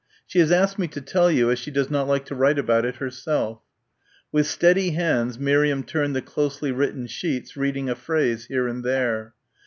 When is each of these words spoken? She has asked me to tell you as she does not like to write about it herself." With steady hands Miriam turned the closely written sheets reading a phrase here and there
She 0.25 0.39
has 0.39 0.51
asked 0.51 0.79
me 0.79 0.87
to 0.87 0.99
tell 0.99 1.29
you 1.29 1.51
as 1.51 1.59
she 1.59 1.69
does 1.69 1.91
not 1.91 2.07
like 2.07 2.25
to 2.25 2.33
write 2.33 2.57
about 2.57 2.85
it 2.85 2.95
herself." 2.95 3.61
With 4.31 4.47
steady 4.47 4.93
hands 4.93 5.37
Miriam 5.37 5.83
turned 5.83 6.15
the 6.15 6.23
closely 6.23 6.71
written 6.71 7.05
sheets 7.05 7.55
reading 7.55 7.87
a 7.87 7.93
phrase 7.93 8.47
here 8.47 8.67
and 8.67 8.83
there 8.83 9.35